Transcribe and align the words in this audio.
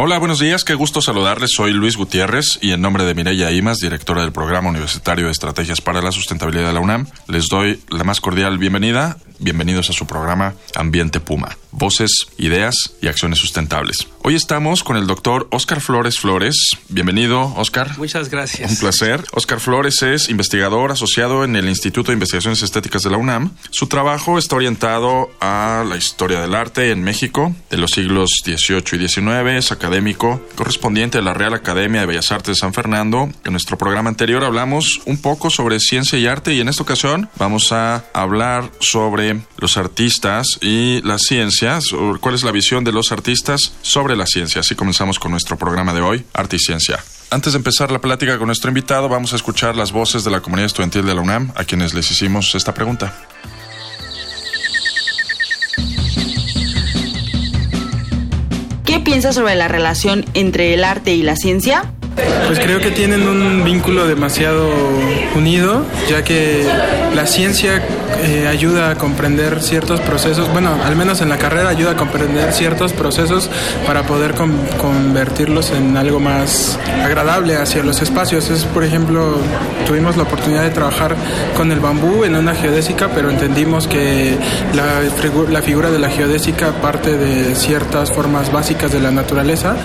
Hola, 0.00 0.20
buenos 0.20 0.38
días, 0.38 0.62
qué 0.62 0.74
gusto 0.74 1.02
saludarles. 1.02 1.50
Soy 1.52 1.72
Luis 1.72 1.96
Gutiérrez 1.96 2.60
y 2.62 2.70
en 2.70 2.80
nombre 2.80 3.02
de 3.02 3.16
Mireya 3.16 3.50
Imas, 3.50 3.78
directora 3.78 4.22
del 4.22 4.30
Programa 4.30 4.68
Universitario 4.68 5.26
de 5.26 5.32
Estrategias 5.32 5.80
para 5.80 6.00
la 6.00 6.12
Sustentabilidad 6.12 6.68
de 6.68 6.72
la 6.72 6.78
UNAM, 6.78 7.08
les 7.26 7.48
doy 7.48 7.80
la 7.90 8.04
más 8.04 8.20
cordial 8.20 8.58
bienvenida. 8.58 9.16
Bienvenidos 9.40 9.88
a 9.88 9.92
su 9.92 10.04
programa 10.04 10.54
Ambiente 10.74 11.20
Puma, 11.20 11.56
voces, 11.70 12.26
ideas 12.38 12.74
y 13.00 13.06
acciones 13.06 13.38
sustentables. 13.38 14.08
Hoy 14.22 14.34
estamos 14.34 14.82
con 14.82 14.96
el 14.96 15.06
doctor 15.06 15.46
Oscar 15.52 15.80
Flores 15.80 16.18
Flores. 16.18 16.76
Bienvenido, 16.88 17.54
Oscar. 17.54 17.96
Muchas 17.98 18.30
gracias. 18.30 18.72
Un 18.72 18.76
placer. 18.78 19.24
Oscar 19.32 19.60
Flores 19.60 20.02
es 20.02 20.28
investigador 20.28 20.90
asociado 20.90 21.44
en 21.44 21.54
el 21.54 21.68
Instituto 21.68 22.10
de 22.10 22.14
Investigaciones 22.14 22.62
Estéticas 22.62 23.02
de 23.02 23.10
la 23.10 23.16
UNAM. 23.16 23.52
Su 23.70 23.86
trabajo 23.86 24.38
está 24.38 24.56
orientado 24.56 25.30
a 25.40 25.84
la 25.88 25.96
historia 25.96 26.40
del 26.40 26.56
arte 26.56 26.90
en 26.90 27.04
México 27.04 27.54
de 27.70 27.76
los 27.76 27.92
siglos 27.92 28.30
XVIII 28.44 29.04
y 29.04 29.08
XIX. 29.08 29.52
Es 29.56 29.70
académico 29.70 30.42
correspondiente 30.56 31.18
a 31.18 31.22
la 31.22 31.32
Real 31.32 31.54
Academia 31.54 32.00
de 32.00 32.06
Bellas 32.06 32.32
Artes 32.32 32.56
de 32.56 32.60
San 32.60 32.74
Fernando. 32.74 33.30
En 33.44 33.52
nuestro 33.52 33.78
programa 33.78 34.10
anterior 34.10 34.42
hablamos 34.42 35.00
un 35.06 35.18
poco 35.18 35.48
sobre 35.48 35.78
ciencia 35.78 36.18
y 36.18 36.26
arte 36.26 36.54
y 36.54 36.60
en 36.60 36.68
esta 36.68 36.82
ocasión 36.82 37.30
vamos 37.38 37.70
a 37.70 38.04
hablar 38.12 38.70
sobre 38.80 39.27
los 39.56 39.76
artistas 39.76 40.46
y 40.60 41.00
las 41.02 41.22
ciencias, 41.22 41.86
cuál 42.20 42.34
es 42.34 42.42
la 42.42 42.52
visión 42.52 42.84
de 42.84 42.92
los 42.92 43.12
artistas 43.12 43.72
sobre 43.82 44.16
la 44.16 44.26
ciencia. 44.26 44.60
Así 44.60 44.74
comenzamos 44.74 45.18
con 45.18 45.30
nuestro 45.30 45.56
programa 45.56 45.92
de 45.92 46.00
hoy, 46.00 46.24
Arte 46.32 46.56
y 46.56 46.58
Ciencia. 46.58 46.98
Antes 47.30 47.52
de 47.52 47.58
empezar 47.58 47.90
la 47.90 48.00
plática 48.00 48.38
con 48.38 48.46
nuestro 48.46 48.70
invitado, 48.70 49.08
vamos 49.08 49.32
a 49.32 49.36
escuchar 49.36 49.76
las 49.76 49.92
voces 49.92 50.24
de 50.24 50.30
la 50.30 50.40
comunidad 50.40 50.66
estudiantil 50.66 51.04
de 51.04 51.14
la 51.14 51.20
UNAM, 51.20 51.52
a 51.56 51.64
quienes 51.64 51.92
les 51.94 52.10
hicimos 52.10 52.54
esta 52.54 52.72
pregunta. 52.72 53.12
¿Qué 58.84 59.00
piensas 59.00 59.34
sobre 59.34 59.54
la 59.54 59.68
relación 59.68 60.24
entre 60.32 60.72
el 60.72 60.84
arte 60.84 61.14
y 61.14 61.22
la 61.22 61.36
ciencia? 61.36 61.92
Pues 62.46 62.58
creo 62.60 62.80
que 62.80 62.90
tienen 62.90 63.28
un 63.28 63.62
vínculo 63.62 64.06
demasiado 64.06 64.70
unido, 65.36 65.84
ya 66.08 66.24
que 66.24 66.66
la 67.14 67.26
ciencia 67.26 67.82
eh, 68.20 68.48
ayuda 68.48 68.90
a 68.90 68.94
comprender 68.96 69.62
ciertos 69.62 70.00
procesos, 70.00 70.50
bueno, 70.50 70.76
al 70.82 70.96
menos 70.96 71.20
en 71.20 71.28
la 71.28 71.38
carrera 71.38 71.68
ayuda 71.68 71.92
a 71.92 71.96
comprender 71.96 72.52
ciertos 72.52 72.92
procesos 72.92 73.50
para 73.86 74.02
poder 74.04 74.34
convertirlos 74.78 75.70
en 75.70 75.96
algo 75.96 76.18
más 76.18 76.78
agradable 77.04 77.56
hacia 77.56 77.82
los 77.82 78.02
espacios. 78.02 78.50
Es, 78.50 78.64
por 78.64 78.82
ejemplo, 78.82 79.36
tuvimos 79.86 80.16
la 80.16 80.24
oportunidad 80.24 80.62
de 80.62 80.70
trabajar 80.70 81.14
con 81.56 81.70
el 81.70 81.80
bambú 81.80 82.24
en 82.24 82.34
una 82.34 82.54
geodésica, 82.54 83.08
pero 83.14 83.30
entendimos 83.30 83.86
que 83.86 84.36
la, 84.74 85.02
la 85.50 85.62
figura 85.62 85.90
de 85.90 85.98
la 85.98 86.08
geodésica 86.08 86.72
parte 86.80 87.16
de 87.16 87.54
ciertas 87.54 88.10
formas 88.10 88.50
básicas 88.50 88.90
de 88.90 89.00
la 89.00 89.10
naturaleza 89.10 89.76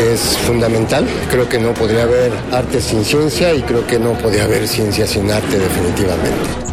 es 0.00 0.38
fundamental. 0.46 1.06
Creo 1.30 1.48
que 1.48 1.58
no 1.58 1.72
podría 1.74 2.04
haber 2.04 2.32
arte 2.52 2.80
sin 2.80 3.04
ciencia 3.04 3.54
y 3.54 3.62
creo 3.62 3.86
que 3.86 3.98
no 3.98 4.12
podría 4.14 4.44
haber 4.44 4.66
ciencia 4.66 5.06
sin 5.06 5.30
arte 5.30 5.58
definitivamente. 5.58 6.70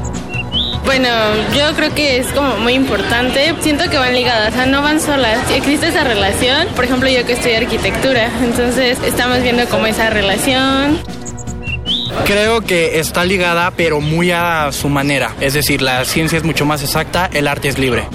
Bueno, 0.86 1.10
yo 1.54 1.76
creo 1.76 1.94
que 1.94 2.18
es 2.18 2.28
como 2.28 2.58
muy 2.60 2.74
importante. 2.74 3.54
Siento 3.62 3.90
que 3.90 3.98
van 3.98 4.16
ligadas, 4.16 4.54
o 4.54 4.56
sea, 4.56 4.66
no 4.66 4.82
van 4.82 5.02
solas. 5.02 5.40
Existe 5.52 5.88
esa 5.88 6.06
relación. 6.06 6.68
Por 6.76 6.86
ejemplo, 6.86 7.10
yo 7.10 7.26
que 7.26 7.34
estudio 7.34 7.58
arquitectura, 7.58 8.32
entonces 8.42 8.98
estamos 9.06 9.42
viendo 9.44 9.66
como 9.68 9.86
esa 9.88 10.10
relación. 10.10 10.98
Creo 12.26 12.62
que 12.62 13.00
está 13.00 13.26
ligada, 13.26 13.72
pero 13.72 14.00
muy 14.00 14.32
a 14.32 14.72
su 14.72 14.88
manera. 14.88 15.36
Es 15.42 15.54
decir, 15.54 15.82
la 15.82 16.06
ciencia 16.06 16.38
es 16.38 16.46
mucho 16.46 16.66
más 16.66 16.82
exacta, 16.82 17.30
el 17.34 17.50
arte 17.50 17.68
es 17.68 17.78
libre. 17.78 18.08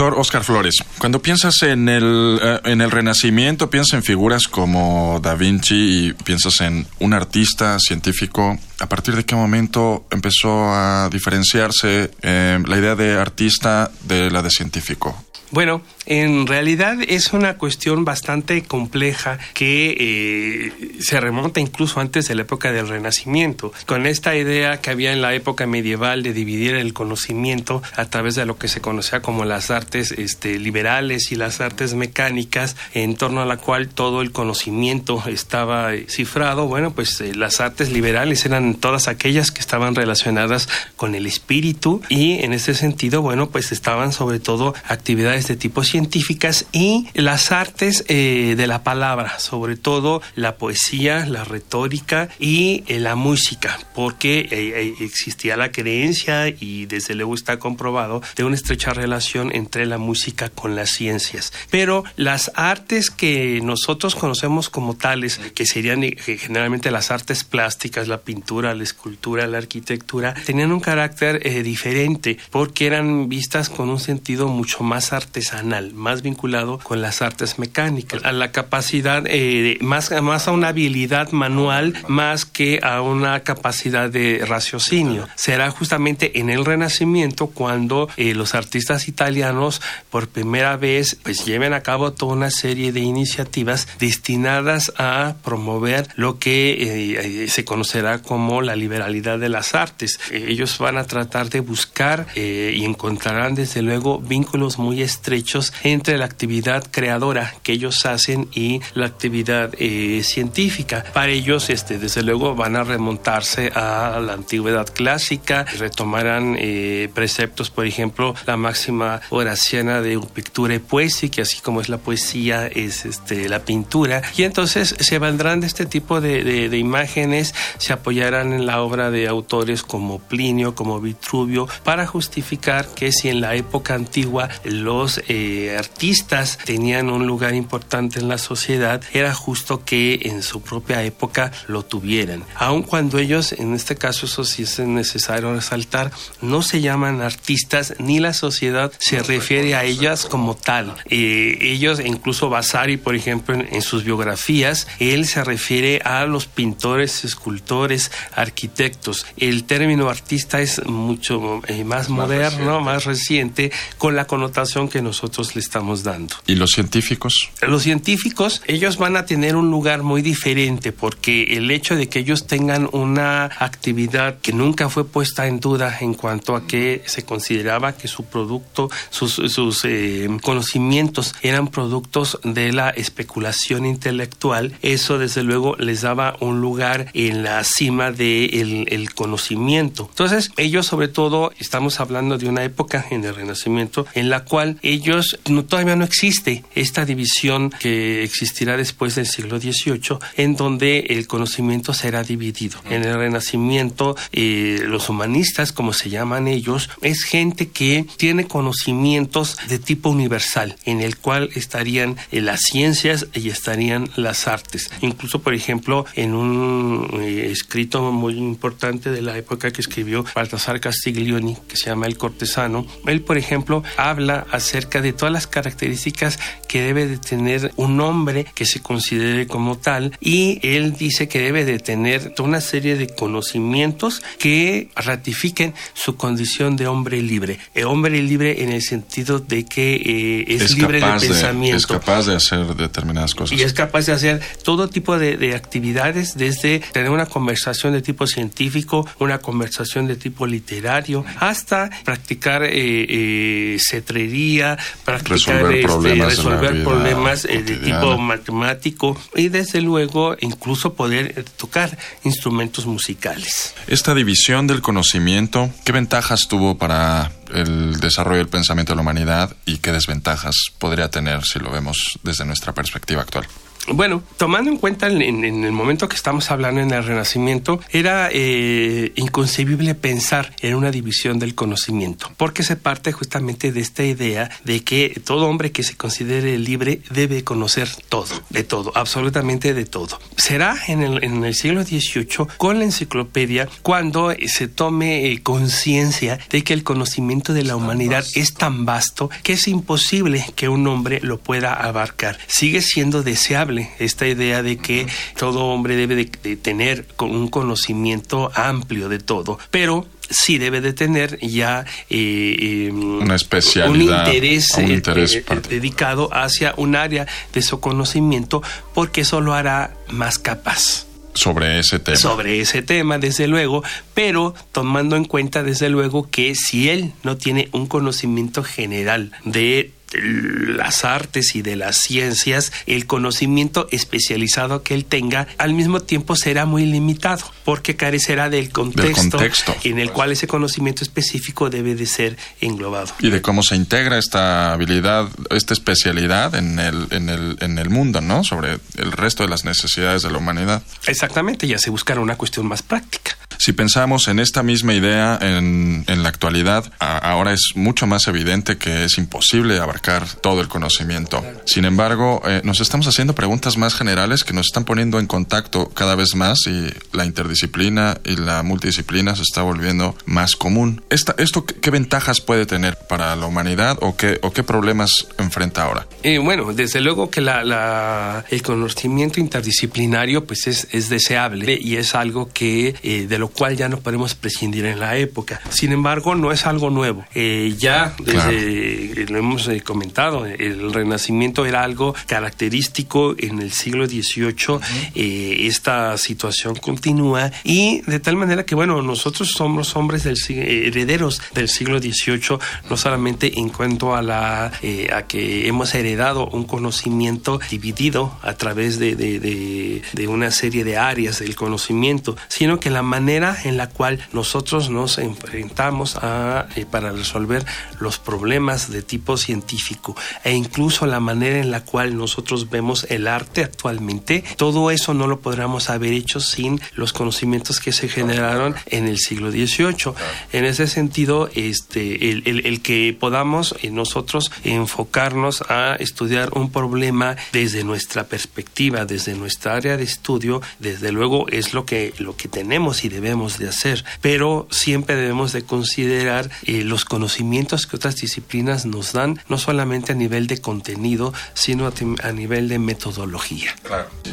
Doctor 0.00 0.18
Oscar 0.18 0.44
Flores, 0.44 0.76
cuando 0.96 1.20
piensas 1.20 1.60
en 1.60 1.86
el, 1.90 2.40
eh, 2.42 2.60
en 2.64 2.80
el 2.80 2.90
Renacimiento, 2.90 3.68
piensas 3.68 3.98
en 3.98 4.02
figuras 4.02 4.48
como 4.48 5.20
Da 5.22 5.34
Vinci 5.34 5.74
y 6.06 6.12
piensas 6.14 6.62
en 6.62 6.86
un 7.00 7.12
artista 7.12 7.78
científico. 7.78 8.58
¿A 8.78 8.88
partir 8.88 9.14
de 9.14 9.26
qué 9.26 9.34
momento 9.34 10.06
empezó 10.10 10.72
a 10.72 11.10
diferenciarse 11.12 12.12
eh, 12.22 12.58
la 12.64 12.78
idea 12.78 12.94
de 12.94 13.18
artista 13.18 13.90
de 14.04 14.30
la 14.30 14.40
de 14.40 14.48
científico? 14.48 15.22
Bueno, 15.50 15.82
en 16.06 16.46
realidad 16.46 16.98
es 17.08 17.32
una 17.32 17.58
cuestión 17.58 18.04
bastante 18.04 18.62
compleja 18.62 19.38
que 19.52 19.96
eh, 19.98 20.72
se 21.00 21.18
remonta 21.18 21.58
incluso 21.58 21.98
antes 21.98 22.28
de 22.28 22.36
la 22.36 22.42
época 22.42 22.70
del 22.70 22.86
Renacimiento, 22.86 23.72
con 23.84 24.06
esta 24.06 24.36
idea 24.36 24.80
que 24.80 24.90
había 24.90 25.12
en 25.12 25.22
la 25.22 25.34
época 25.34 25.66
medieval 25.66 26.22
de 26.22 26.32
dividir 26.32 26.76
el 26.76 26.92
conocimiento 26.92 27.82
a 27.96 28.04
través 28.04 28.36
de 28.36 28.46
lo 28.46 28.58
que 28.58 28.68
se 28.68 28.80
conocía 28.80 29.22
como 29.22 29.44
las 29.44 29.72
artes 29.72 30.12
este, 30.12 30.60
liberales 30.60 31.32
y 31.32 31.34
las 31.34 31.60
artes 31.60 31.94
mecánicas, 31.94 32.76
en 32.94 33.16
torno 33.16 33.42
a 33.42 33.46
la 33.46 33.56
cual 33.56 33.88
todo 33.88 34.22
el 34.22 34.30
conocimiento 34.30 35.20
estaba 35.26 35.94
eh, 35.94 36.06
cifrado. 36.08 36.68
Bueno, 36.68 36.92
pues 36.92 37.20
eh, 37.20 37.34
las 37.34 37.60
artes 37.60 37.90
liberales 37.90 38.46
eran 38.46 38.76
todas 38.76 39.08
aquellas 39.08 39.50
que 39.50 39.60
estaban 39.60 39.96
relacionadas 39.96 40.68
con 40.94 41.16
el 41.16 41.26
espíritu 41.26 42.02
y 42.08 42.44
en 42.44 42.52
ese 42.52 42.74
sentido, 42.74 43.20
bueno, 43.20 43.50
pues 43.50 43.72
estaban 43.72 44.12
sobre 44.12 44.38
todo 44.38 44.74
actividades 44.86 45.39
de 45.46 45.56
tipo 45.56 45.84
científicas 45.84 46.66
y 46.72 47.08
las 47.14 47.52
artes 47.52 48.04
eh, 48.08 48.54
de 48.56 48.66
la 48.66 48.82
palabra, 48.82 49.38
sobre 49.38 49.76
todo 49.76 50.22
la 50.34 50.56
poesía, 50.56 51.26
la 51.26 51.44
retórica 51.44 52.28
y 52.38 52.84
eh, 52.86 52.98
la 52.98 53.14
música, 53.14 53.78
porque 53.94 54.48
eh, 54.50 54.94
existía 55.00 55.56
la 55.56 55.72
creencia 55.72 56.48
y 56.48 56.86
desde 56.86 57.14
luego 57.14 57.34
está 57.34 57.58
comprobado 57.58 58.22
de 58.36 58.44
una 58.44 58.56
estrecha 58.56 58.92
relación 58.92 59.54
entre 59.54 59.86
la 59.86 59.98
música 59.98 60.48
con 60.48 60.76
las 60.76 60.90
ciencias. 60.90 61.52
Pero 61.70 62.04
las 62.16 62.50
artes 62.54 63.10
que 63.10 63.60
nosotros 63.62 64.14
conocemos 64.14 64.68
como 64.68 64.94
tales, 64.94 65.38
que 65.54 65.66
serían 65.66 66.02
generalmente 66.02 66.90
las 66.90 67.10
artes 67.10 67.44
plásticas, 67.44 68.08
la 68.08 68.20
pintura, 68.20 68.74
la 68.74 68.82
escultura, 68.82 69.46
la 69.46 69.58
arquitectura, 69.58 70.34
tenían 70.46 70.72
un 70.72 70.80
carácter 70.80 71.42
diferente 71.62 72.38
porque 72.50 72.86
eran 72.86 73.28
vistas 73.28 73.68
con 73.68 73.88
un 73.88 74.00
sentido 74.00 74.48
mucho 74.48 74.82
más 74.82 75.12
artístico 75.12 75.29
artesanal, 75.30 75.94
más 75.94 76.22
vinculado 76.22 76.78
con 76.78 77.00
las 77.00 77.22
artes 77.22 77.60
mecánicas, 77.60 78.24
a 78.24 78.32
la 78.32 78.50
capacidad, 78.50 79.22
eh, 79.28 79.78
más, 79.80 80.10
más 80.22 80.48
a 80.48 80.52
una 80.52 80.68
habilidad 80.68 81.30
manual, 81.30 81.94
más 82.08 82.44
que 82.44 82.80
a 82.82 83.00
una 83.00 83.38
capacidad 83.40 84.10
de 84.10 84.44
raciocinio. 84.44 85.28
Será 85.36 85.70
justamente 85.70 86.40
en 86.40 86.50
el 86.50 86.64
Renacimiento 86.64 87.46
cuando 87.46 88.08
eh, 88.16 88.34
los 88.34 88.56
artistas 88.56 89.06
italianos 89.06 89.80
por 90.10 90.28
primera 90.28 90.76
vez 90.76 91.16
pues 91.22 91.44
lleven 91.44 91.74
a 91.74 91.82
cabo 91.82 92.12
toda 92.12 92.32
una 92.32 92.50
serie 92.50 92.90
de 92.90 93.00
iniciativas 93.00 93.86
destinadas 94.00 94.92
a 94.98 95.36
promover 95.44 96.08
lo 96.16 96.40
que 96.40 97.44
eh, 97.44 97.48
se 97.48 97.64
conocerá 97.64 98.20
como 98.20 98.62
la 98.62 98.74
liberalidad 98.74 99.38
de 99.38 99.48
las 99.48 99.76
artes. 99.76 100.18
ellos 100.32 100.76
van 100.78 100.98
a 100.98 101.04
tratar 101.04 101.50
de 101.50 101.60
buscar 101.60 102.26
y 102.34 102.84
encontrarán 102.84 103.54
desde 103.54 103.82
luego 103.82 104.18
vínculos 104.18 104.78
muy 104.78 105.02
estrechos 105.02 105.19
estrechos 105.20 105.74
entre 105.84 106.16
la 106.16 106.24
actividad 106.24 106.82
creadora 106.90 107.54
que 107.62 107.72
ellos 107.72 108.06
hacen 108.06 108.48
y 108.54 108.80
la 108.94 109.04
actividad 109.04 109.70
eh, 109.78 110.22
científica. 110.24 111.04
Para 111.12 111.28
ellos, 111.28 111.68
este, 111.68 111.98
desde 111.98 112.22
luego, 112.22 112.54
van 112.54 112.74
a 112.74 112.84
remontarse 112.84 113.70
a 113.74 114.18
la 114.24 114.32
antigüedad 114.32 114.88
clásica, 114.88 115.66
retomarán 115.78 116.56
eh, 116.58 117.10
preceptos, 117.12 117.68
por 117.68 117.84
ejemplo, 117.84 118.34
la 118.46 118.56
máxima 118.56 119.20
horaciana 119.28 120.00
de 120.00 120.18
pictura 120.32 120.74
y 120.74 120.78
poesía, 120.78 121.30
que 121.30 121.42
así 121.42 121.60
como 121.60 121.82
es 121.82 121.90
la 121.90 121.98
poesía, 121.98 122.66
es 122.66 123.04
este, 123.04 123.50
la 123.50 123.60
pintura. 123.60 124.22
Y 124.38 124.44
entonces 124.44 124.96
se 124.98 125.18
valdrán 125.18 125.60
de 125.60 125.66
este 125.66 125.84
tipo 125.84 126.22
de, 126.22 126.68
de, 126.70 126.78
imágenes, 126.78 127.54
se 127.76 127.92
apoyarán 127.92 128.54
en 128.54 128.64
la 128.64 128.80
obra 128.80 129.10
de 129.10 129.28
autores 129.28 129.82
como 129.82 130.18
Plinio, 130.18 130.74
como 130.74 130.98
Vitruvio, 130.98 131.68
para 131.84 132.06
justificar 132.06 132.86
que 132.94 133.12
si 133.12 133.28
en 133.28 133.42
la 133.42 133.54
época 133.54 133.94
antigua 133.94 134.48
los 134.64 134.99
eh, 135.28 135.76
artistas 135.78 136.58
tenían 136.64 137.10
un 137.10 137.26
lugar 137.26 137.54
importante 137.54 138.20
en 138.20 138.28
la 138.28 138.38
sociedad, 138.38 139.02
era 139.12 139.34
justo 139.34 139.84
que 139.84 140.20
en 140.24 140.42
su 140.42 140.62
propia 140.62 141.02
época 141.02 141.52
lo 141.68 141.84
tuvieran. 141.84 142.44
Aun 142.56 142.82
cuando 142.82 143.18
ellos, 143.18 143.52
en 143.52 143.74
este 143.74 143.96
caso 143.96 144.26
eso 144.26 144.44
sí 144.44 144.62
es 144.64 144.78
necesario 144.80 145.54
resaltar, 145.54 146.12
no 146.40 146.62
se 146.62 146.80
llaman 146.80 147.22
artistas 147.22 147.94
ni 147.98 148.20
la 148.20 148.34
sociedad 148.34 148.92
se 148.98 149.22
refiere 149.22 149.74
a 149.74 149.84
ellas 149.84 150.26
como 150.26 150.54
tal. 150.54 150.94
Eh, 151.06 151.58
ellos, 151.60 152.00
incluso 152.00 152.50
Vasari, 152.50 152.96
por 152.96 153.14
ejemplo, 153.14 153.54
en, 153.54 153.82
sus 153.82 154.04
biografías, 154.04 154.86
él 154.98 155.26
se 155.26 155.42
refiere 155.42 156.00
a 156.04 156.26
los 156.26 156.46
pintores, 156.46 157.24
escultores, 157.24 158.10
arquitectos. 158.34 159.26
El 159.36 159.64
término 159.64 160.08
artista 160.08 160.60
es 160.60 160.84
mucho 160.86 161.62
eh, 161.66 161.84
más, 161.84 162.08
moderno, 162.08 162.80
más 162.80 163.04
reciente, 163.04 163.72
con 163.98 164.16
la 164.16 164.26
connotación 164.26 164.88
que 164.90 165.00
nosotros 165.00 165.54
le 165.54 165.62
estamos 165.62 166.02
dando. 166.02 166.36
¿Y 166.46 166.56
los 166.56 166.72
científicos? 166.72 167.48
Los 167.66 167.84
científicos, 167.84 168.62
ellos 168.66 168.98
van 168.98 169.16
a 169.16 169.24
tener 169.24 169.56
un 169.56 169.70
lugar 169.70 170.02
muy 170.02 170.20
diferente 170.20 170.92
porque 170.92 171.56
el 171.56 171.70
hecho 171.70 171.96
de 171.96 172.10
que 172.10 172.18
ellos 172.18 172.46
tengan 172.46 172.88
una 172.92 173.44
actividad 173.44 174.38
que 174.40 174.52
nunca 174.52 174.90
fue 174.90 175.06
puesta 175.06 175.46
en 175.46 175.60
duda 175.60 175.96
en 176.00 176.12
cuanto 176.12 176.54
a 176.54 176.66
que 176.66 177.02
se 177.06 177.24
consideraba 177.24 177.96
que 177.96 178.08
su 178.08 178.24
producto, 178.24 178.90
sus, 179.08 179.34
sus 179.34 179.84
eh, 179.84 180.28
conocimientos 180.42 181.34
eran 181.40 181.68
productos 181.68 182.38
de 182.44 182.72
la 182.72 182.90
especulación 182.90 183.86
intelectual, 183.86 184.74
eso 184.82 185.18
desde 185.18 185.42
luego 185.42 185.76
les 185.76 186.02
daba 186.02 186.36
un 186.40 186.60
lugar 186.60 187.06
en 187.14 187.42
la 187.42 187.64
cima 187.64 188.10
del 188.10 188.16
de 188.18 188.88
el 188.90 189.14
conocimiento. 189.14 190.08
Entonces, 190.10 190.50
ellos 190.56 190.90
sobre 190.90 191.06
todo, 191.06 191.52
estamos 191.60 192.00
hablando 192.00 192.36
de 192.36 192.48
una 192.48 192.64
época 192.64 193.06
en 193.12 193.24
el 193.24 193.32
Renacimiento 193.32 194.06
en 194.14 194.28
la 194.28 194.44
cual 194.44 194.78
ellos 194.82 195.38
no, 195.48 195.64
todavía 195.64 195.96
no 195.96 196.04
existe 196.04 196.64
esta 196.74 197.04
división 197.04 197.70
que 197.70 198.22
existirá 198.22 198.76
después 198.76 199.14
del 199.14 199.26
siglo 199.26 199.60
XVIII, 199.60 200.18
en 200.36 200.56
donde 200.56 201.00
el 201.10 201.26
conocimiento 201.26 201.92
será 201.92 202.22
dividido. 202.22 202.78
En 202.88 203.04
el 203.04 203.16
Renacimiento, 203.16 204.16
eh, 204.32 204.82
los 204.86 205.08
humanistas, 205.08 205.72
como 205.72 205.92
se 205.92 206.10
llaman 206.10 206.48
ellos, 206.48 206.90
es 207.02 207.24
gente 207.24 207.68
que 207.68 208.06
tiene 208.16 208.46
conocimientos 208.46 209.56
de 209.68 209.78
tipo 209.78 210.10
universal, 210.10 210.76
en 210.84 211.00
el 211.00 211.16
cual 211.16 211.50
estarían 211.54 212.16
eh, 212.32 212.40
las 212.40 212.60
ciencias 212.60 213.26
y 213.34 213.48
estarían 213.48 214.10
las 214.16 214.48
artes. 214.48 214.90
Incluso, 215.00 215.40
por 215.40 215.54
ejemplo, 215.54 216.06
en 216.14 216.34
un 216.34 217.20
eh, 217.20 217.50
escrito 217.50 218.12
muy 218.12 218.36
importante 218.36 219.10
de 219.10 219.22
la 219.22 219.36
época 219.36 219.70
que 219.70 219.80
escribió 219.80 220.24
Baltasar 220.34 220.80
Castiglioni, 220.80 221.56
que 221.68 221.76
se 221.76 221.86
llama 221.86 222.06
El 222.06 222.16
Cortesano, 222.16 222.86
él, 223.06 223.22
por 223.22 223.36
ejemplo, 223.38 223.82
habla 223.96 224.46
acerca 224.50 224.69
de 224.72 225.12
todas 225.12 225.32
las 225.32 225.46
características 225.46 226.38
que 226.68 226.82
debe 226.82 227.06
de 227.06 227.18
tener 227.18 227.72
un 227.76 228.00
hombre 228.00 228.46
que 228.54 228.64
se 228.64 228.80
considere 228.80 229.46
como 229.46 229.78
tal 229.78 230.16
y 230.20 230.60
él 230.62 230.96
dice 230.96 231.28
que 231.28 231.40
debe 231.40 231.64
de 231.64 231.78
tener 231.78 232.30
toda 232.34 232.48
una 232.48 232.60
serie 232.60 232.96
de 232.96 233.08
conocimientos 233.08 234.22
que 234.38 234.88
ratifiquen 234.94 235.74
su 235.94 236.16
condición 236.16 236.76
de 236.76 236.86
hombre 236.86 237.20
libre. 237.20 237.58
El 237.74 237.84
hombre 237.86 238.22
libre 238.22 238.62
en 238.62 238.70
el 238.70 238.82
sentido 238.82 239.40
de 239.40 239.64
que 239.64 239.96
eh, 239.96 240.44
es, 240.48 240.76
libre 240.76 241.00
de 241.00 241.06
pensamiento. 241.18 241.76
es 241.76 241.86
capaz 241.86 242.26
de 242.26 242.36
hacer 242.36 242.74
determinadas 242.76 243.34
cosas. 243.34 243.58
Y 243.58 243.62
es 243.62 243.72
capaz 243.72 244.06
de 244.06 244.12
hacer 244.12 244.40
todo 244.62 244.88
tipo 244.88 245.18
de, 245.18 245.36
de 245.36 245.54
actividades, 245.54 246.36
desde 246.36 246.80
tener 246.92 247.10
una 247.10 247.26
conversación 247.26 247.92
de 247.92 248.02
tipo 248.02 248.26
científico, 248.26 249.08
una 249.18 249.38
conversación 249.38 250.06
de 250.06 250.16
tipo 250.16 250.46
literario, 250.46 251.24
hasta 251.38 251.90
practicar 252.04 252.62
eh, 252.64 252.70
eh, 252.72 253.78
cetrería, 253.80 254.59
practicar 255.04 255.64
resolver 255.64 256.72
este, 256.72 256.84
problemas, 256.84 257.42
de, 257.42 257.62
de 257.62 257.76
tipo 257.76 258.18
matemático 258.18 259.16
y 259.34 259.48
desde 259.48 259.80
luego 259.80 260.36
incluso 260.40 260.94
poder 260.94 261.44
tocar 261.56 261.96
instrumentos 262.24 262.86
musicales. 262.86 263.74
Esta 263.86 264.14
división 264.14 264.66
del 264.66 264.82
conocimiento, 264.82 265.70
¿qué 265.84 265.92
ventajas 265.92 266.48
tuvo 266.48 266.78
para 266.78 267.32
el 267.52 267.98
desarrollo 268.00 268.38
del 268.38 268.48
pensamiento 268.48 268.92
de 268.92 268.96
la 268.96 269.02
humanidad 269.02 269.56
y 269.66 269.78
qué 269.78 269.92
desventajas 269.92 270.54
podría 270.78 271.10
tener 271.10 271.44
si 271.44 271.58
lo 271.58 271.70
vemos 271.70 272.18
desde 272.22 272.44
nuestra 272.44 272.72
perspectiva 272.72 273.22
actual? 273.22 273.46
Bueno, 273.92 274.22
tomando 274.36 274.70
en 274.70 274.76
cuenta 274.76 275.08
en, 275.08 275.44
el 275.44 275.72
momento 275.72 276.08
que 276.08 276.14
estamos 276.14 276.52
hablando 276.52 276.80
en 276.80 276.92
el 276.92 277.04
Renacimiento, 277.04 277.80
era 277.90 278.28
eh, 278.32 279.12
inconcebible 279.16 279.96
pensar 279.96 280.54
en 280.60 280.76
una 280.76 280.92
división 280.92 281.40
del 281.40 281.56
conocimiento, 281.56 282.30
porque 282.36 282.62
se 282.62 282.76
parte 282.76 283.10
justamente 283.10 283.72
de 283.72 283.80
esta 283.80 284.04
idea 284.04 284.48
de 284.62 284.84
que 284.84 285.20
todo 285.24 285.48
hombre 285.48 285.72
que 285.72 285.82
se 285.82 285.96
considere 285.96 286.56
libre 286.58 287.02
debe 287.10 287.42
conocer 287.42 287.88
todo, 288.08 288.28
de 288.50 288.62
todo, 288.62 288.92
absolutamente 288.94 289.74
de 289.74 289.84
todo. 289.84 290.20
Será 290.36 290.76
en 290.86 291.02
el, 291.02 291.24
en 291.24 291.44
el 291.44 291.54
siglo 291.54 291.82
XVIII 291.82 292.46
con 292.58 292.78
la 292.78 292.84
enciclopedia 292.84 293.68
cuando 293.82 294.32
se 294.46 294.68
tome 294.68 295.32
eh, 295.32 295.42
conciencia 295.42 296.38
de 296.48 296.62
que 296.62 296.74
el 296.74 296.84
conocimiento 296.84 297.54
de 297.54 297.64
la 297.64 297.74
humanidad 297.74 298.24
es 298.36 298.54
tan 298.54 298.86
vasto 298.86 299.30
que 299.42 299.54
es 299.54 299.66
imposible 299.66 300.46
que 300.54 300.68
un 300.68 300.86
hombre 300.86 301.18
lo 301.22 301.38
pueda 301.38 301.74
abarcar. 301.74 302.38
Sigue 302.46 302.82
siendo 302.82 303.24
deseable 303.24 303.79
esta 303.98 304.26
idea 304.26 304.62
de 304.62 304.76
que 304.76 305.06
todo 305.36 305.66
hombre 305.66 305.96
debe 305.96 306.16
de, 306.16 306.56
tener 306.56 307.06
un 307.18 307.48
conocimiento 307.48 308.50
amplio 308.54 309.08
de 309.08 309.18
todo, 309.18 309.58
pero 309.70 310.06
sí 310.30 310.58
debe 310.58 310.80
de 310.80 310.92
tener 310.92 311.38
ya 311.40 311.84
eh, 312.08 312.86
em, 312.88 313.20
una 313.20 313.34
especialidad, 313.34 314.24
un 314.24 314.30
interés, 314.30 314.70
un 314.78 314.90
interés 314.90 315.34
eh, 315.34 315.44
eh, 315.48 315.60
dedicado 315.68 316.30
hacia 316.32 316.74
un 316.76 316.96
área 316.96 317.26
de 317.52 317.62
su 317.62 317.80
conocimiento 317.80 318.62
porque 318.94 319.22
eso 319.22 319.40
lo 319.40 319.54
hará 319.54 319.96
más 320.08 320.38
capaz 320.38 321.06
sobre 321.34 321.78
ese 321.78 321.98
tema. 321.98 322.16
Sobre 322.16 322.60
ese 322.60 322.82
tema, 322.82 323.18
desde 323.18 323.46
luego, 323.46 323.84
pero 324.14 324.54
tomando 324.72 325.16
en 325.16 325.24
cuenta, 325.24 325.62
desde 325.62 325.88
luego, 325.88 326.28
que 326.28 326.54
si 326.54 326.88
él 326.88 327.12
no 327.22 327.36
tiene 327.36 327.68
un 327.72 327.86
conocimiento 327.86 328.62
general 328.62 329.32
de 329.44 329.92
las 330.12 331.04
artes 331.04 331.54
y 331.54 331.62
de 331.62 331.76
las 331.76 331.98
ciencias, 331.98 332.72
el 332.86 333.06
conocimiento 333.06 333.88
especializado 333.90 334.82
que 334.82 334.94
él 334.94 335.04
tenga, 335.04 335.46
al 335.58 335.74
mismo 335.74 336.00
tiempo 336.00 336.36
será 336.36 336.66
muy 336.66 336.84
limitado, 336.86 337.44
porque 337.64 337.96
carecerá 337.96 338.50
del 338.50 338.70
contexto, 338.70 339.38
en 339.84 339.98
el 339.98 340.10
cual 340.12 340.32
ese 340.32 340.46
conocimiento 340.46 341.04
específico 341.04 341.70
debe 341.70 341.94
de 341.94 342.06
ser 342.06 342.36
englobado. 342.60 343.12
Y 343.20 343.30
de 343.30 343.40
cómo 343.40 343.62
se 343.62 343.76
integra 343.76 344.18
esta 344.18 344.72
habilidad, 344.72 345.28
esta 345.50 345.74
especialidad 345.74 346.54
en 346.54 346.78
el, 346.78 347.06
en 347.10 347.28
el, 347.28 347.56
en 347.60 347.78
el 347.78 347.90
mundo, 347.90 348.20
¿no? 348.20 348.44
Sobre 348.44 348.78
el 348.96 349.12
resto 349.12 349.42
de 349.44 349.48
las 349.48 349.64
necesidades 349.64 350.22
de 350.22 350.30
la 350.30 350.38
humanidad. 350.38 350.82
Exactamente, 351.06 351.66
ya 351.66 351.78
se 351.78 351.90
buscará 351.90 352.20
una 352.20 352.36
cuestión 352.36 352.66
más 352.66 352.82
práctica. 352.82 353.36
Si 353.60 353.74
pensamos 353.74 354.28
en 354.28 354.38
esta 354.38 354.62
misma 354.62 354.94
idea 354.94 355.38
en, 355.38 356.04
en 356.06 356.22
la 356.22 356.30
actualidad, 356.30 356.90
ahora 356.98 357.52
es 357.52 357.72
mucho 357.74 358.06
más 358.06 358.26
evidente 358.26 358.78
que 358.78 359.04
es 359.04 359.18
imposible 359.18 359.78
abarcar 359.78 360.26
todo 360.40 360.62
el 360.62 360.68
conocimiento. 360.68 361.44
Sin 361.66 361.84
embargo, 361.84 362.40
eh, 362.46 362.62
nos 362.64 362.80
estamos 362.80 363.06
haciendo 363.06 363.34
preguntas 363.34 363.76
más 363.76 363.94
generales 363.94 364.44
que 364.44 364.54
nos 364.54 364.68
están 364.68 364.86
poniendo 364.86 365.18
en 365.18 365.26
contacto 365.26 365.90
cada 365.90 366.14
vez 366.14 366.34
más 366.34 366.60
y 366.66 366.86
la 367.12 367.26
interdisciplina 367.26 368.18
y 368.24 368.36
la 368.36 368.62
multidisciplina 368.62 369.36
se 369.36 369.42
está 369.42 369.60
volviendo 369.60 370.16
más 370.24 370.56
común. 370.56 371.02
Esta, 371.10 371.34
¿Esto 371.36 371.66
qué, 371.66 371.90
ventajas 371.90 372.40
puede 372.40 372.64
tener 372.64 372.96
para 373.10 373.36
la 373.36 373.44
humanidad 373.44 373.98
o 374.00 374.16
qué, 374.16 374.38
o 374.40 374.52
qué 374.54 374.62
problemas 374.62 375.26
enfrenta 375.36 375.82
ahora? 375.82 376.06
Eh, 376.22 376.38
bueno, 376.38 376.72
desde 376.72 377.02
luego 377.02 377.28
que 377.30 377.42
la, 377.42 377.62
la, 377.62 378.42
el 378.48 378.62
conocimiento 378.62 379.38
interdisciplinario 379.38 380.46
pues 380.46 380.66
es, 380.66 380.88
es 380.92 381.10
deseable 381.10 381.78
y 381.78 381.96
es 381.96 382.14
algo 382.14 382.48
que 382.48 382.94
eh, 383.02 383.26
de 383.28 383.38
lo 383.38 383.49
cual 383.50 383.76
ya 383.76 383.88
no 383.88 384.00
podemos 384.00 384.34
prescindir 384.34 384.84
en 384.86 384.98
la 384.98 385.16
época. 385.16 385.60
Sin 385.70 385.92
embargo, 385.92 386.34
no 386.34 386.52
es 386.52 386.66
algo 386.66 386.90
nuevo. 386.90 387.24
Eh, 387.34 387.74
ya 387.78 388.14
desde, 388.18 389.26
lo 389.28 389.38
hemos 389.38 389.68
eh, 389.68 389.80
comentado, 389.80 390.46
el 390.46 390.92
Renacimiento 390.92 391.66
era 391.66 391.82
algo 391.82 392.14
característico 392.26 393.34
en 393.38 393.60
el 393.60 393.72
siglo 393.72 394.06
XVIII. 394.06 394.80
Eh, 395.14 395.66
esta 395.66 396.16
situación 396.18 396.76
continúa 396.76 397.50
y 397.64 398.02
de 398.02 398.20
tal 398.20 398.36
manera 398.36 398.64
que, 398.64 398.74
bueno, 398.74 399.02
nosotros 399.02 399.50
somos 399.50 399.96
hombres 399.96 400.24
del 400.24 400.38
herederos 400.48 401.40
del 401.54 401.68
siglo 401.68 401.98
XVIII, 401.98 402.58
no 402.88 402.96
solamente 402.96 403.58
en 403.58 403.68
cuanto 403.68 404.14
a 404.14 404.22
la 404.22 404.72
a 405.12 405.22
que 405.26 405.68
hemos 405.68 405.94
heredado 405.94 406.46
un 406.48 406.64
conocimiento 406.64 407.60
dividido 407.70 408.36
a 408.42 408.54
través 408.54 408.98
de, 408.98 409.14
de, 409.16 410.02
de 410.12 410.28
una 410.28 410.50
serie 410.50 410.84
de 410.84 410.96
áreas 410.96 411.40
del 411.40 411.54
conocimiento, 411.54 412.36
sino 412.48 412.80
que 412.80 412.90
la 412.90 413.02
manera 413.02 413.39
manera 413.40 413.56
en 413.64 413.76
la 413.76 413.88
cual 413.88 414.18
nosotros 414.32 414.90
nos 414.90 415.18
enfrentamos 415.18 416.16
a, 416.16 416.68
eh, 416.76 416.84
para 416.84 417.12
resolver 417.12 417.64
los 417.98 418.18
problemas 418.18 418.90
de 418.90 419.02
tipo 419.02 419.36
científico 419.36 420.14
e 420.44 420.52
incluso 420.52 421.06
la 421.06 421.20
manera 421.20 421.58
en 421.58 421.70
la 421.70 421.84
cual 421.84 422.16
nosotros 422.16 422.70
vemos 422.70 423.06
el 423.08 423.26
arte 423.26 423.64
actualmente, 423.64 424.44
todo 424.56 424.90
eso 424.90 425.14
no 425.14 425.26
lo 425.26 425.40
podríamos 425.40 425.90
haber 425.90 426.12
hecho 426.12 426.40
sin 426.40 426.80
los 426.94 427.12
conocimientos 427.12 427.80
que 427.80 427.92
se 427.92 428.08
generaron 428.08 428.74
en 428.86 429.08
el 429.08 429.18
siglo 429.18 429.50
XVIII. 429.50 430.14
En 430.52 430.64
ese 430.64 430.86
sentido, 430.86 431.48
este, 431.54 432.30
el, 432.30 432.42
el, 432.46 432.82
que 432.82 433.16
podamos 433.18 433.74
eh, 433.82 433.90
nosotros 433.90 434.50
enfocarnos 434.64 435.62
a 435.68 435.96
estudiar 435.96 436.50
un 436.54 436.70
problema 436.70 437.36
desde 437.52 437.84
nuestra 437.84 438.24
perspectiva, 438.24 439.04
desde 439.04 439.34
nuestra 439.34 439.76
área 439.76 439.96
de 439.96 440.04
estudio, 440.04 440.60
desde 440.78 441.12
luego 441.12 441.48
es 441.48 441.74
lo 441.74 441.84
que, 441.84 442.12
lo 442.18 442.36
que 442.36 442.48
tenemos 442.48 443.04
y 443.04 443.08
debemos 443.08 443.29
de 443.30 443.68
hacer, 443.68 444.04
pero 444.20 444.66
siempre 444.70 445.14
debemos 445.14 445.52
de 445.52 445.62
considerar 445.62 446.50
eh, 446.64 446.82
los 446.82 447.04
conocimientos 447.04 447.86
que 447.86 447.94
otras 447.94 448.16
disciplinas 448.16 448.86
nos 448.86 449.12
dan, 449.12 449.40
no 449.48 449.56
solamente 449.56 450.12
a 450.12 450.14
nivel 450.16 450.48
de 450.48 450.60
contenido, 450.60 451.32
sino 451.54 451.86
a, 451.86 452.32
nivel 452.32 452.68
de 452.68 452.80
metodología. 452.80 453.74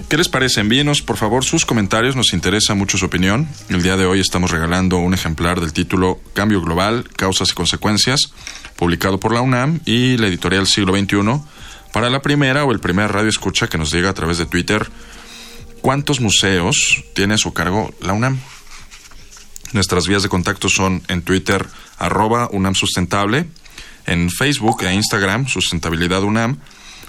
¿Qué 0.09 0.17
les 0.17 0.29
parece? 0.29 0.61
Envíenos 0.61 1.03
por 1.03 1.17
favor 1.17 1.45
sus 1.45 1.65
comentarios, 1.65 2.15
nos 2.15 2.33
interesa 2.33 2.73
mucho 2.73 2.97
su 2.97 3.05
opinión. 3.05 3.47
El 3.69 3.83
día 3.83 3.97
de 3.97 4.05
hoy 4.05 4.19
estamos 4.19 4.49
regalando 4.49 4.97
un 4.97 5.13
ejemplar 5.13 5.61
del 5.61 5.73
título 5.73 6.19
Cambio 6.33 6.59
Global, 6.61 7.07
Causas 7.15 7.51
y 7.51 7.53
Consecuencias, 7.53 8.31
publicado 8.77 9.19
por 9.19 9.31
la 9.31 9.41
UNAM 9.41 9.79
y 9.85 10.17
la 10.17 10.27
editorial 10.27 10.65
Siglo 10.65 10.97
XXI, 10.97 11.39
para 11.93 12.09
la 12.09 12.21
primera 12.21 12.65
o 12.65 12.71
el 12.71 12.79
primer 12.79 13.11
radio 13.11 13.29
escucha 13.29 13.67
que 13.67 13.77
nos 13.77 13.91
diga 13.91 14.09
a 14.09 14.13
través 14.13 14.39
de 14.39 14.47
Twitter 14.47 14.89
cuántos 15.81 16.19
museos 16.19 17.03
tiene 17.13 17.35
a 17.35 17.37
su 17.37 17.53
cargo 17.53 17.93
la 18.01 18.13
UNAM. 18.13 18.39
Nuestras 19.73 20.07
vías 20.07 20.23
de 20.23 20.29
contacto 20.29 20.69
son 20.69 21.03
en 21.07 21.21
Twitter, 21.21 21.67
arroba 21.97 22.49
UNAM 22.51 22.75
Sustentable, 22.75 23.47
en 24.05 24.29
Facebook 24.29 24.83
e 24.83 24.93
Instagram, 24.93 25.47
Sustentabilidad 25.47 26.23
UNAM, 26.23 26.59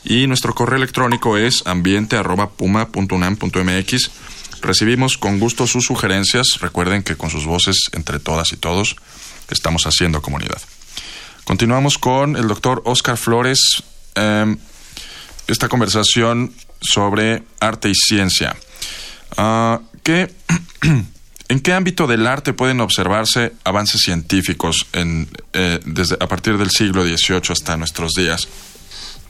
y 0.05 0.27
nuestro 0.27 0.55
correo 0.55 0.77
electrónico 0.77 1.37
es 1.37 1.67
ambiente 1.67 2.17
arroba 2.17 2.51
puma.unam.mx. 2.51 4.11
Recibimos 4.61 5.19
con 5.19 5.39
gusto 5.39 5.67
sus 5.67 5.85
sugerencias. 5.85 6.59
Recuerden 6.61 7.03
que 7.03 7.17
con 7.17 7.31
sus 7.31 7.47
voces, 7.47 7.77
entre 7.93 8.19
todas 8.19 8.53
y 8.53 8.57
todos, 8.57 8.97
estamos 9.51 9.87
haciendo 9.87 10.23
comunidad. 10.23 10.61
Continuamos 11.45 11.99
con 11.99 12.37
el 12.37 12.49
doctor 12.49 12.83
Oscar 12.85 13.17
Flores. 13.17 13.83
Em, 14.15 14.59
esta 15.47 15.69
conversación 15.69 16.53
sobre 16.81 17.43
arte 17.61 17.89
y 17.89 17.95
ciencia. 17.95 18.57
Ah, 19.37 19.81
¿qué, 20.03 20.33
¿En 21.49 21.61
qué 21.61 21.73
ámbito 21.73 22.07
del 22.07 22.27
arte 22.27 22.53
pueden 22.53 22.81
observarse 22.81 23.53
avances 23.65 24.03
científicos 24.03 24.87
en, 24.93 25.29
eh, 25.55 25.81
desde, 25.87 26.17
a 26.21 26.29
partir 26.29 26.59
del 26.59 26.71
siglo 26.71 27.05
XVIII 27.05 27.41
hasta 27.51 27.77
nuestros 27.79 28.13
días? 28.13 28.49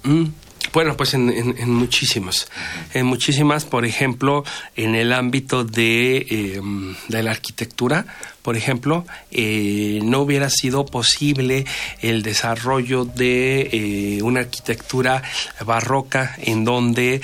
Mm, 0.02 0.24
bueno, 0.72 0.96
pues 0.96 1.14
en, 1.14 1.30
en, 1.30 1.70
muchísimas. 1.70 2.48
En 2.92 3.06
muchísimas, 3.06 3.64
por 3.64 3.86
ejemplo, 3.86 4.44
en 4.74 4.96
el 4.96 5.12
ámbito 5.12 5.62
de, 5.62 6.26
eh, 6.28 6.60
la 7.08 7.30
arquitectura, 7.30 8.04
por 8.42 8.56
ejemplo, 8.56 9.06
eh, 9.30 10.00
no 10.02 10.20
hubiera 10.20 10.50
sido 10.50 10.86
posible 10.86 11.66
el 12.00 12.22
desarrollo 12.22 13.04
de 13.04 14.18
una 14.24 14.40
arquitectura 14.40 15.22
barroca 15.64 16.34
en 16.40 16.64
donde 16.64 17.20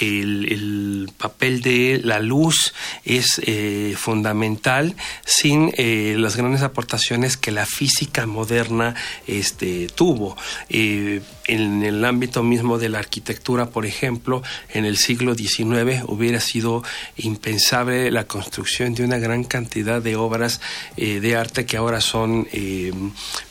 el, 0.00 1.10
papel 1.16 1.62
de 1.62 2.00
la 2.02 2.18
luz 2.18 2.74
es 3.04 3.40
eh, 3.44 3.94
fundamental 3.96 4.96
sin 5.24 5.72
eh, 5.76 6.16
las 6.18 6.36
grandes 6.36 6.62
aportaciones 6.62 7.36
que 7.36 7.50
la 7.50 7.66
física 7.66 8.26
moderna 8.26 8.94
este, 9.26 9.86
tuvo. 9.88 10.36
Eh, 10.68 11.22
en 11.46 11.82
el 11.82 12.04
ámbito 12.04 12.42
mismo 12.42 12.78
de 12.78 12.88
la 12.88 12.98
arquitectura, 12.98 13.70
por 13.70 13.84
ejemplo, 13.84 14.42
en 14.70 14.86
el 14.86 14.96
siglo 14.96 15.34
XIX 15.34 16.02
hubiera 16.06 16.40
sido 16.40 16.82
impensable 17.16 18.10
la 18.10 18.24
construcción 18.24 18.94
de 18.94 19.04
una 19.04 19.18
gran 19.18 19.44
cantidad 19.44 20.00
de 20.00 20.16
obras 20.16 20.62
de 20.96 21.36
arte 21.36 21.66
que 21.66 21.76
ahora 21.76 22.00
son 22.00 22.48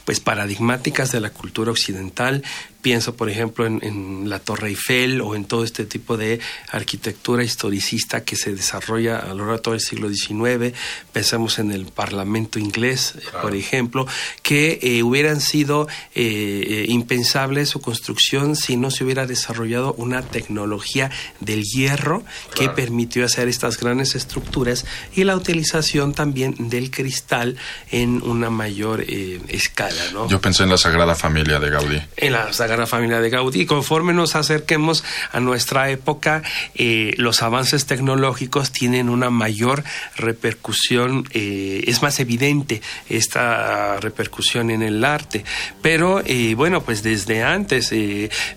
pues 0.06 0.20
paradigmáticas 0.20 1.12
de 1.12 1.20
la 1.20 1.30
cultura 1.30 1.70
occidental. 1.70 2.44
Pienso, 2.84 3.16
por 3.16 3.30
ejemplo, 3.30 3.66
en, 3.66 4.30
la 4.30 4.40
Torre 4.40 4.68
Eiffel 4.68 5.22
o 5.22 5.36
en 5.36 5.46
todo 5.46 5.64
este 5.64 5.86
tipo 5.86 6.18
de 6.18 6.42
arquitectura 6.70 7.42
historicista 7.42 8.26
que 8.26 8.36
se 8.36 8.54
desarrolla 8.54 9.20
a 9.20 9.30
lo 9.30 9.38
largo 9.38 9.54
de 9.54 9.60
todo 9.60 9.74
el 9.74 9.80
siglo 9.80 10.10
XIX. 10.10 10.76
Pensamos 11.14 11.60
en 11.60 11.72
el 11.72 11.86
Parlamento 11.86 12.60
inglés, 12.60 13.16
por 13.42 13.56
ejemplo, 13.56 14.06
que 14.42 14.80
eh, 14.82 15.02
hubieran 15.02 15.40
sido 15.40 15.88
eh, 16.14 16.66
eh, 16.68 16.86
impensables 16.90 17.70
su 17.70 17.80
construcción 17.80 18.58
si 18.58 18.76
no 18.76 18.92
se 18.92 19.06
hubiera 19.06 19.28
desarrollado 19.28 19.94
una 19.94 20.22
tecnología 20.22 21.10
del 21.40 21.64
hierro 21.64 22.26
que 22.54 22.68
permitió 22.68 23.24
hacer 23.24 23.48
estas 23.48 23.78
grandes 23.78 24.14
estructuras 24.14 24.86
y 25.16 25.24
la 25.24 25.38
utilización 25.38 26.14
también 26.14 26.56
del 26.70 26.92
cristal 26.92 27.56
en 27.92 28.22
una 28.24 28.50
mayor 28.50 29.06
escala. 29.48 30.28
Yo 30.28 30.42
pensé 30.42 30.64
en 30.64 30.70
la 30.70 30.78
Sagrada 30.78 31.16
Familia 31.16 31.62
de 31.62 31.70
Gaudí. 31.70 32.02
En 32.18 32.34
la 32.34 32.52
Sagrada 32.52 32.73
Familia 32.88 33.22
de 33.22 33.30
Gaudí. 33.30 33.66
Conforme 33.66 34.14
nos 34.14 34.36
acerquemos 34.36 35.04
a 35.32 35.40
nuestra 35.40 35.90
época, 35.90 36.44
eh, 36.76 37.14
los 37.18 37.42
avances 37.42 37.86
tecnológicos 37.86 38.72
tienen 38.72 39.10
una 39.10 39.30
mayor 39.30 39.84
repercusión, 40.16 41.28
eh, 41.32 41.84
es 41.88 42.02
más 42.02 42.20
evidente 42.20 42.82
esta 43.10 43.98
repercusión 43.98 44.72
en 44.72 44.82
el 44.82 45.06
arte. 45.06 45.46
Pero 45.82 46.22
eh, 46.26 46.56
bueno, 46.56 46.82
pues 46.82 47.04
desde 47.04 47.44
antes, 47.44 47.94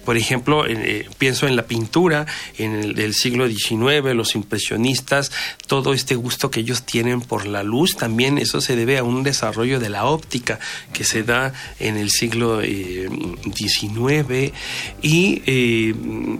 por 0.04 0.16
ejemplo, 0.16 0.64
pienso 1.18 1.46
en 1.46 1.56
la 1.56 1.66
pintura 1.66 2.26
en 2.58 2.74
el 2.74 2.94
del 2.94 3.14
siglo 3.14 3.48
XIX, 3.48 4.14
los 4.14 4.34
impresionistas, 4.34 5.30
todo 5.66 5.92
este 5.92 6.14
gusto 6.14 6.50
que 6.50 6.60
ellos 6.60 6.84
tienen 6.84 7.20
por 7.20 7.46
la 7.46 7.62
luz, 7.62 7.96
también 7.96 8.38
eso 8.38 8.60
se 8.60 8.76
debe 8.76 8.98
a 8.98 9.04
un 9.04 9.22
desarrollo 9.22 9.78
de 9.78 9.90
la 9.90 10.06
óptica 10.06 10.58
que 10.92 11.04
se 11.04 11.22
da 11.22 11.52
en 11.78 11.96
el 11.96 12.10
siglo 12.10 12.60
XIX 12.62 14.05
y 15.02 15.42
eh, 15.46 15.94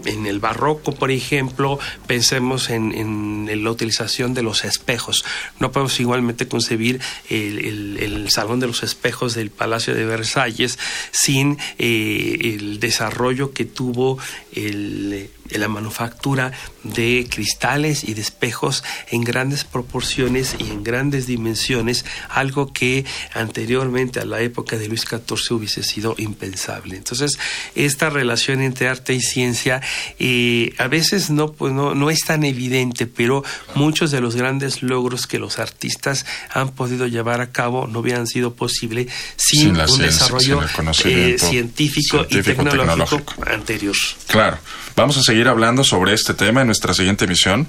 en 0.05 0.25
el 0.25 0.39
barroco, 0.39 0.93
por 0.93 1.11
ejemplo, 1.11 1.79
pensemos 2.05 2.69
en, 2.69 3.47
la 3.63 3.71
utilización 3.71 4.33
de 4.33 4.43
los 4.43 4.63
espejos. 4.65 5.25
No 5.59 5.71
podemos 5.71 5.99
igualmente 5.99 6.47
concebir 6.47 6.99
el, 7.29 8.27
Salón 8.29 8.59
de 8.59 8.67
los 8.67 8.83
Espejos 8.83 9.33
del 9.35 9.49
Palacio 9.49 9.95
de 9.95 10.05
Versalles 10.05 10.77
sin 11.11 11.57
eh, 11.77 12.55
el 12.57 12.79
desarrollo 12.79 13.53
que 13.53 13.65
tuvo 13.65 14.19
el 14.53 15.29
la 15.51 15.67
manufactura 15.67 16.51
de 16.83 17.27
cristales 17.29 18.03
y 18.03 18.13
de 18.13 18.21
espejos 18.21 18.83
en 19.09 19.23
grandes 19.23 19.63
proporciones 19.63 20.55
y 20.59 20.69
en 20.69 20.83
grandes 20.83 21.27
dimensiones, 21.27 22.05
algo 22.29 22.71
que 22.71 23.05
anteriormente 23.33 24.19
a 24.19 24.25
la 24.25 24.41
época 24.41 24.77
de 24.77 24.87
Luis 24.87 25.01
XIV 25.01 25.55
hubiese 25.55 25.83
sido 25.83 26.15
impensable. 26.17 26.95
Entonces, 26.95 27.37
esta 27.75 28.09
relación 28.09 28.61
entre 28.61 28.87
arte 28.87 29.13
y 29.13 29.21
ciencia 29.21 29.81
eh, 30.19 30.73
a 30.77 30.87
veces 30.87 31.29
no, 31.29 31.51
pues 31.51 31.73
no, 31.73 31.95
no 31.95 32.09
es 32.09 32.19
tan 32.19 32.43
evidente, 32.43 33.07
pero 33.07 33.43
muchos 33.75 34.11
de 34.11 34.21
los 34.21 34.35
grandes 34.35 34.81
logros 34.83 35.27
que 35.27 35.39
los 35.39 35.59
artistas 35.59 36.25
han 36.51 36.69
podido 36.69 37.07
llevar 37.07 37.41
a 37.41 37.51
cabo 37.51 37.87
no 37.87 37.99
hubieran 37.99 38.27
sido 38.27 38.53
posible 38.53 39.07
sin, 39.35 39.79
un 39.79 39.97
desarrollo 39.99 40.61
eh, 41.05 41.37
científico, 41.39 42.25
y 42.29 42.41
tecnológico 42.41 43.33
anterior. 43.45 43.95
Claro. 44.27 44.57
Vamos 44.95 45.17
a 45.17 45.21
hablando 45.45 45.83
sobre 45.83 46.13
este 46.13 46.33
tema 46.33 46.61
en 46.61 46.67
nuestra 46.67 46.95
siguiente 46.95 47.25
emisión. 47.25 47.67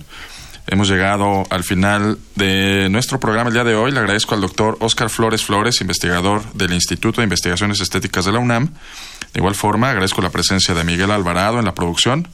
Hemos 0.67 0.89
llegado 0.89 1.45
al 1.51 1.65
final 1.65 2.19
de 2.35 2.89
nuestro 2.91 3.21
programa 3.21 3.49
el 3.49 3.55
día 3.55 3.65
de 3.65 3.75
hoy. 3.75 3.93
Le 3.93 4.01
agradezco 4.01 4.35
al 4.35 4.41
doctor 4.41 4.79
Oscar 4.81 5.11
Flores 5.11 5.45
Flores, 5.45 5.81
investigador 5.83 6.43
del 6.55 6.73
Instituto 6.73 7.21
de 7.21 7.25
Investigaciones 7.25 7.81
Estéticas 7.81 8.25
de 8.25 8.33
la 8.33 8.39
UNAM. 8.39 8.71
De 9.35 9.41
igual 9.41 9.55
forma, 9.55 9.91
agradezco 9.91 10.23
la 10.23 10.31
presencia 10.31 10.75
de 10.75 10.85
Miguel 10.85 11.11
Alvarado 11.11 11.59
en 11.59 11.67
la 11.67 11.75
producción, 11.75 12.29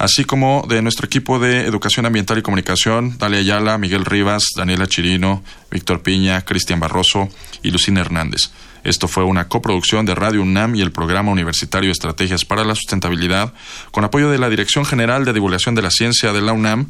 así 0.00 0.24
como 0.24 0.64
de 0.66 0.80
nuestro 0.80 1.06
equipo 1.06 1.38
de 1.38 1.66
Educación 1.66 2.06
Ambiental 2.06 2.38
y 2.38 2.42
Comunicación, 2.42 3.18
Dalia 3.18 3.40
Ayala, 3.40 3.76
Miguel 3.76 4.06
Rivas, 4.06 4.44
Daniela 4.56 4.86
Chirino, 4.86 5.44
Víctor 5.70 6.02
Piña, 6.02 6.40
Cristian 6.40 6.80
Barroso 6.80 7.28
y 7.62 7.70
Lucina 7.70 8.00
Hernández. 8.00 8.50
Esto 8.82 9.08
fue 9.08 9.24
una 9.24 9.48
coproducción 9.48 10.06
de 10.06 10.14
Radio 10.14 10.40
UNAM 10.40 10.74
y 10.74 10.80
el 10.80 10.90
Programa 10.90 11.30
Universitario 11.30 11.92
Estrategias 11.92 12.46
para 12.46 12.64
la 12.64 12.74
Sustentabilidad, 12.74 13.52
con 13.90 14.04
apoyo 14.04 14.30
de 14.30 14.38
la 14.38 14.48
Dirección 14.48 14.86
General 14.86 15.26
de 15.26 15.34
Divulgación 15.34 15.74
de 15.74 15.82
la 15.82 15.90
Ciencia 15.90 16.32
de 16.32 16.40
la 16.40 16.54
UNAM. 16.54 16.88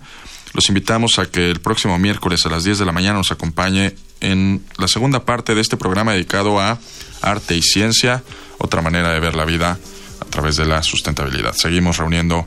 Los 0.55 0.69
invitamos 0.69 1.19
a 1.19 1.27
que 1.27 1.51
el 1.51 1.59
próximo 1.59 1.99
miércoles 1.99 2.47
a 2.47 2.49
las 2.49 2.63
10 2.63 2.79
de 2.79 2.87
la 2.87 2.93
mañana 2.93 3.19
nos 3.19 3.33
acompañe 3.33 3.97
en 4.21 4.63
la 4.79 4.87
segunda 4.87 5.25
parte 5.25 5.57
de 5.57 5.63
este 5.63 5.77
programa 5.77 6.13
dedicado 6.13 6.61
a 6.61 6.79
arte 7.23 7.57
y 7.57 7.63
ciencia, 7.63 8.23
otra 8.59 8.83
manera 8.83 9.13
de 9.13 9.19
ver 9.19 9.35
la 9.35 9.45
vida 9.45 9.81
a 10.21 10.25
través 10.27 10.57
de 10.57 10.67
la 10.67 10.85
sustentabilidad. 10.85 11.55
Seguimos 11.55 11.97
reuniendo 11.97 12.47